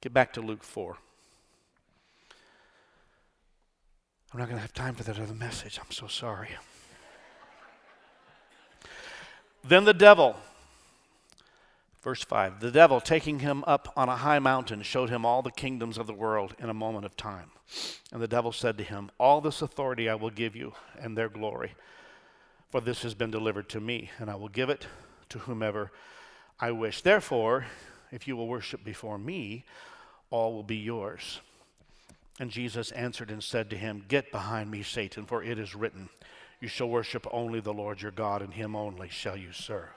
[0.00, 0.96] Get back to Luke 4.
[4.32, 5.78] I'm not going to have time for that other message.
[5.78, 6.48] I'm so sorry.
[9.62, 10.36] then the devil,
[12.02, 15.50] verse 5 the devil, taking him up on a high mountain, showed him all the
[15.50, 17.50] kingdoms of the world in a moment of time.
[18.12, 21.28] And the devil said to him, All this authority I will give you and their
[21.28, 21.74] glory,
[22.70, 24.86] for this has been delivered to me, and I will give it
[25.28, 25.90] to whomever
[26.58, 27.02] I wish.
[27.02, 27.66] Therefore,
[28.12, 29.64] if you will worship before me,
[30.30, 31.40] all will be yours.
[32.38, 36.08] And Jesus answered and said to him, Get behind me, Satan, for it is written,
[36.60, 39.88] You shall worship only the Lord your God, and him only shall you serve.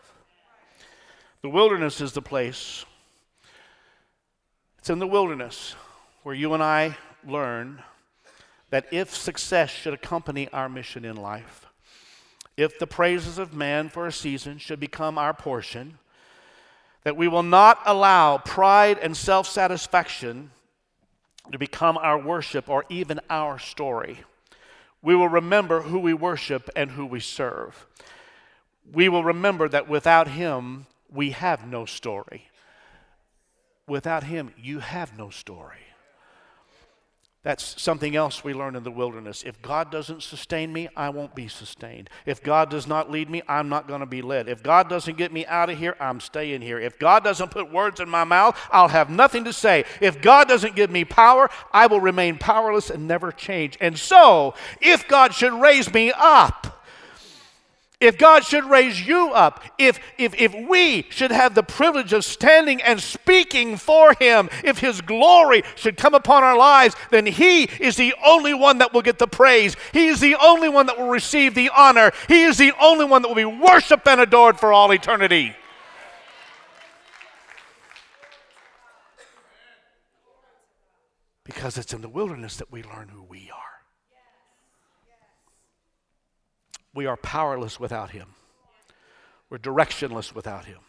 [1.41, 2.86] The wilderness is the place,
[4.80, 5.76] it's in the wilderness
[6.24, 7.82] where you and I learn
[8.70, 11.68] that if success should accompany our mission in life,
[12.57, 15.99] if the praises of man for a season should become our portion,
[17.04, 20.51] that we will not allow pride and self satisfaction
[21.51, 24.20] to become our worship or even our story.
[25.01, 27.86] We will remember who we worship and who we serve.
[28.91, 32.47] We will remember that without Him, we have no story.
[33.86, 35.82] without Him, you have no story.
[37.43, 39.43] That's something else we learn in the wilderness.
[39.45, 42.09] If God doesn't sustain me, I won't be sustained.
[42.25, 44.47] If God does not lead me, I'm not going to be led.
[44.47, 46.79] If God doesn't get me out of here, I'm staying here.
[46.79, 49.83] If God doesn't put words in my mouth, I'll have nothing to say.
[49.99, 53.77] If God doesn't give me power, I will remain powerless and never change.
[53.81, 56.62] And so, if God should raise me up,
[58.04, 62.26] if God should raise you up, if, if, if we should have the privilege of
[62.26, 67.64] standing and speaking for Him, if His glory should come upon our lives, then He
[67.64, 69.76] is the only one that will get the praise.
[69.93, 72.12] He is the only one that will receive the honor.
[72.28, 75.56] He is the only one that will be worshiped and adored for all eternity.
[81.45, 83.62] Because it's in the wilderness that we learn who we are.
[86.93, 88.27] We are powerless without Him.
[89.49, 90.79] We're directionless without Him,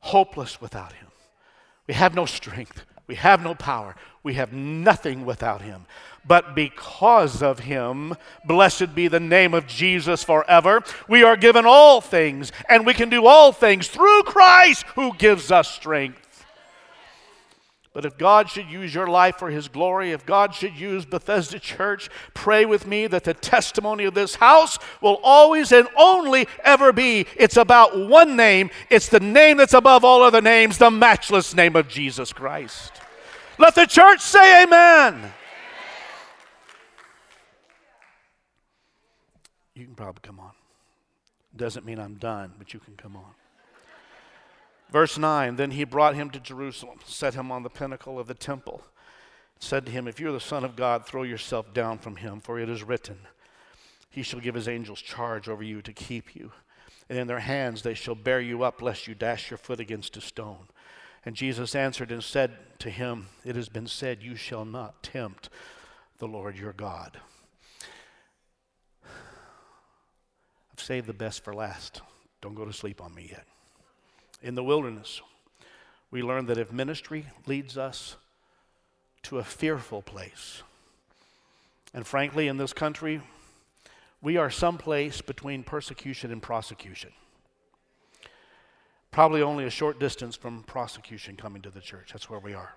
[0.00, 1.08] hopeless without Him.
[1.86, 2.84] We have no strength.
[3.06, 3.96] We have no power.
[4.22, 5.86] We have nothing without Him.
[6.24, 8.14] But because of Him,
[8.44, 13.10] blessed be the name of Jesus forever, we are given all things, and we can
[13.10, 16.21] do all things through Christ who gives us strength.
[17.94, 21.58] But if God should use your life for His glory, if God should use Bethesda
[21.58, 26.92] Church, pray with me that the testimony of this house will always and only ever
[26.92, 28.70] be it's about one name.
[28.88, 32.92] It's the name that's above all other names, the matchless name of Jesus Christ.
[33.58, 35.30] Let the church say amen.
[39.74, 40.52] You can probably come on.
[41.54, 43.34] Doesn't mean I'm done, but you can come on.
[44.92, 48.34] Verse 9 Then he brought him to Jerusalem, set him on the pinnacle of the
[48.34, 48.84] temple,
[49.58, 52.60] said to him, If you're the Son of God, throw yourself down from him, for
[52.60, 53.16] it is written,
[54.10, 56.52] He shall give his angels charge over you to keep you.
[57.08, 60.16] And in their hands they shall bear you up, lest you dash your foot against
[60.18, 60.68] a stone.
[61.24, 65.48] And Jesus answered and said to him, It has been said, You shall not tempt
[66.18, 67.18] the Lord your God.
[69.04, 72.02] I've saved the best for last.
[72.42, 73.46] Don't go to sleep on me yet
[74.42, 75.20] in the wilderness,
[76.10, 78.16] we learn that if ministry leads us
[79.22, 80.62] to a fearful place,
[81.94, 83.20] and frankly, in this country,
[84.20, 87.10] we are someplace between persecution and prosecution.
[89.10, 92.12] Probably only a short distance from prosecution coming to the church.
[92.12, 92.74] That's where we are.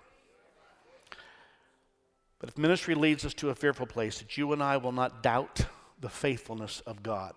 [2.38, 5.22] But if ministry leads us to a fearful place, that you and I will not
[5.22, 5.64] doubt
[5.98, 7.32] the faithfulness of God.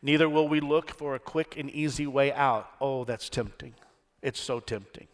[0.00, 2.70] Neither will we look for a quick and easy way out.
[2.80, 3.74] Oh, that's tempting.
[4.22, 5.08] It's so tempting.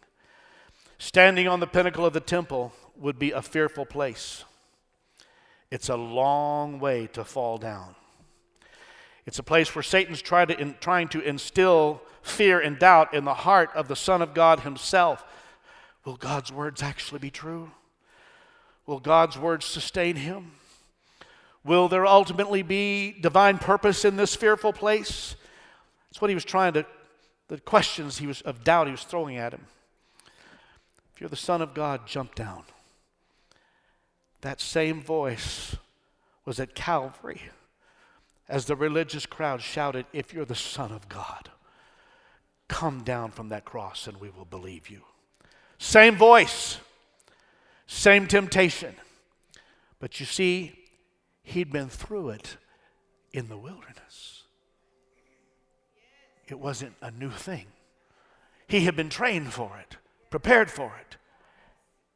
[0.97, 4.45] Standing on the pinnacle of the temple would be a fearful place.
[5.71, 7.95] It's a long way to fall down.
[9.25, 13.25] It's a place where Satan's try to in, trying to instill fear and doubt in
[13.25, 15.25] the heart of the Son of God himself.
[16.05, 17.71] Will God's words actually be true?
[18.85, 20.51] Will God's words sustain him?
[21.65, 25.35] Will there ultimately be divine purpose in this fearful place?
[26.07, 26.85] That's what he was trying to,
[27.47, 29.65] the questions he was of doubt he was throwing at him.
[31.13, 32.63] If you're the Son of God, jump down.
[34.41, 35.75] That same voice
[36.45, 37.41] was at Calvary
[38.47, 41.49] as the religious crowd shouted, If you're the Son of God,
[42.67, 45.01] come down from that cross and we will believe you.
[45.79, 46.77] Same voice,
[47.87, 48.95] same temptation.
[49.99, 50.84] But you see,
[51.45, 52.57] He'd been through it
[53.31, 54.43] in the wilderness.
[56.47, 57.67] It wasn't a new thing.
[58.67, 59.97] He had been trained for it,
[60.29, 61.17] prepared for it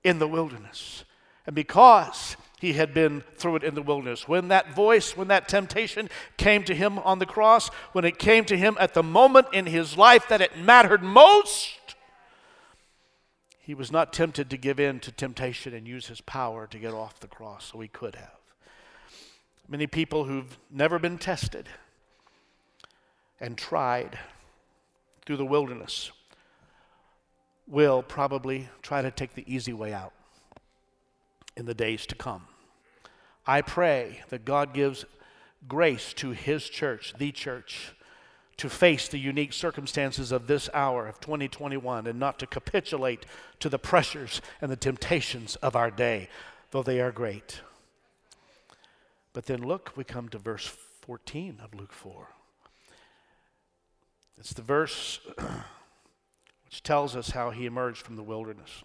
[0.03, 1.05] in the wilderness.
[1.45, 5.47] And because he had been through it in the wilderness, when that voice, when that
[5.47, 9.47] temptation came to him on the cross, when it came to him at the moment
[9.53, 11.95] in his life that it mattered most,
[13.59, 16.93] he was not tempted to give in to temptation and use his power to get
[16.93, 18.38] off the cross, so he could have.
[19.71, 21.69] Many people who've never been tested
[23.39, 24.17] and tried
[25.23, 26.11] through the wilderness
[27.67, 30.13] will probably try to take the easy way out
[31.55, 32.47] in the days to come.
[33.45, 35.05] I pray that God gives
[35.67, 37.93] grace to His church, the church,
[38.57, 43.23] to face the unique circumstances of this hour of 2021 and not to capitulate
[43.59, 46.27] to the pressures and the temptations of our day,
[46.71, 47.61] though they are great.
[49.33, 50.65] But then look, we come to verse
[51.01, 52.27] 14 of Luke 4.
[54.37, 55.19] It's the verse
[56.65, 58.83] which tells us how he emerged from the wilderness.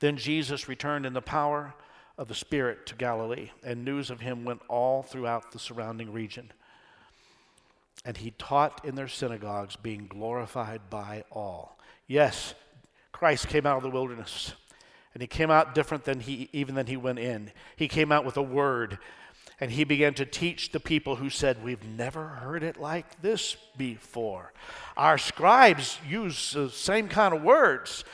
[0.00, 1.74] Then Jesus returned in the power
[2.18, 6.52] of the Spirit to Galilee, and news of him went all throughout the surrounding region.
[8.04, 11.78] and he taught in their synagogues, being glorified by all.
[12.08, 12.54] Yes,
[13.12, 14.54] Christ came out of the wilderness,
[15.14, 17.52] and he came out different than he even than he went in.
[17.76, 18.98] He came out with a word,
[19.60, 23.56] and he began to teach the people who said, "We've never heard it like this
[23.76, 24.52] before."
[24.96, 28.04] Our scribes use the same kind of words.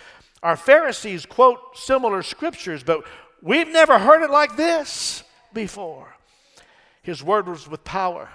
[0.43, 3.05] Our Pharisees quote similar scriptures, but
[3.43, 6.17] we've never heard it like this before.
[7.03, 8.31] His word was with power.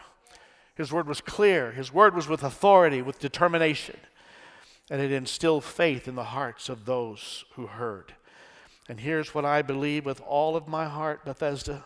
[0.76, 1.72] His word was clear.
[1.72, 4.00] His word was with authority, with determination.
[4.90, 8.16] And it instilled faith in the hearts of those who heard.
[8.90, 11.86] And here's what I believe with all of my heart, Bethesda.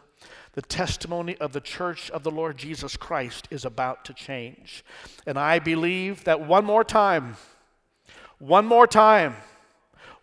[0.53, 4.83] The testimony of the church of the Lord Jesus Christ is about to change.
[5.27, 7.37] And I believe that one more time,
[8.39, 9.35] one more time,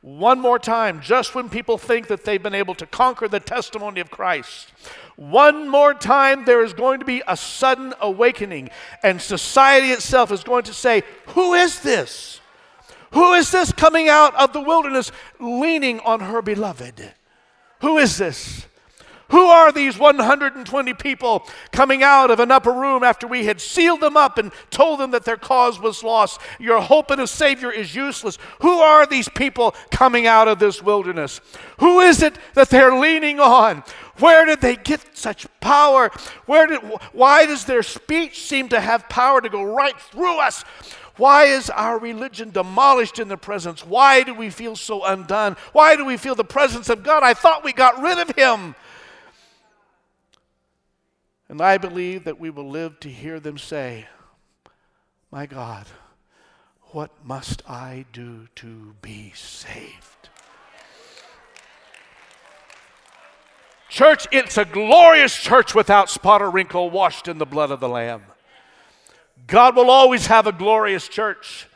[0.05, 4.01] one more time, just when people think that they've been able to conquer the testimony
[4.01, 4.71] of Christ,
[5.17, 8.69] one more time there is going to be a sudden awakening,
[9.03, 12.41] and society itself is going to say, Who is this?
[13.15, 15.11] Who is this coming out of the wilderness
[15.41, 17.15] leaning on her beloved?
[17.81, 18.67] Who is this?
[19.29, 24.01] Who are these 120 people coming out of an upper room after we had sealed
[24.01, 26.41] them up and told them that their cause was lost?
[26.61, 28.39] Your hope in a Savior is useless.
[28.61, 31.41] Who are these people coming out of this wilderness?
[31.81, 33.83] Who is it that they're leaning on?
[34.19, 36.11] Where did they get such power?
[36.47, 36.81] Where did,
[37.13, 40.65] why does their speech seem to have power to go right through us?
[41.17, 43.87] Why is our religion demolished in the presence?
[43.87, 45.57] Why do we feel so undone?
[45.73, 47.23] Why do we feel the presence of God?
[47.23, 48.75] I thought we got rid of Him.
[51.49, 54.09] And I believe that we will live to hear them say,
[55.31, 55.87] My God,
[56.87, 60.31] what must I do to be saved?
[63.89, 67.89] Church, it's a glorious church without spot or wrinkle, washed in the blood of the
[67.89, 68.23] Lamb.
[69.47, 71.67] God will always have a glorious church.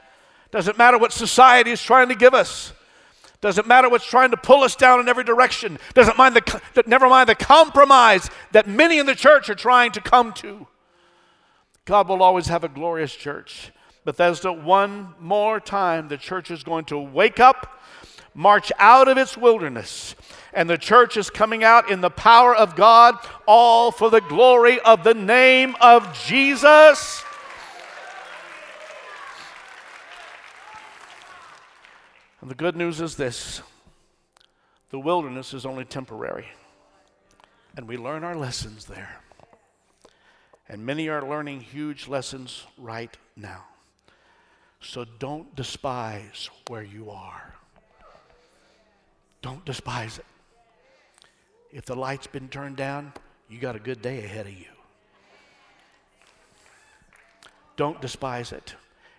[0.51, 2.73] Doesn't matter what society is trying to give us.
[3.41, 5.79] Doesn't matter what's trying to pull us down in every direction.
[5.95, 10.01] Doesn't mind the, never mind the compromise that many in the church are trying to
[10.01, 10.67] come to.
[11.85, 13.71] God will always have a glorious church.
[14.05, 17.81] Bethesda, one more time, the church is going to wake up,
[18.35, 20.17] march out of its wilderness,
[20.53, 23.17] and the church is coming out in the power of God,
[23.47, 27.23] all for the glory of the name of Jesus.
[32.49, 33.61] The good news is this
[34.89, 36.47] the wilderness is only temporary,
[37.77, 39.21] and we learn our lessons there.
[40.67, 43.67] And many are learning huge lessons right now.
[44.81, 47.53] So don't despise where you are.
[49.43, 50.27] Don't despise it.
[51.71, 53.13] If the light's been turned down,
[53.51, 54.73] you got a good day ahead of you.
[57.77, 58.75] Don't despise it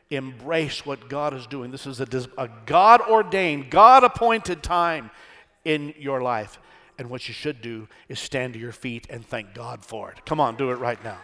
[0.10, 1.72] embrace what God is doing.
[1.72, 2.08] This is a,
[2.38, 5.12] a God ordained, God appointed time
[5.64, 6.60] in your life.
[6.98, 10.26] And what you should do is stand to your feet and thank God for it.
[10.26, 11.18] Come on, do it right now.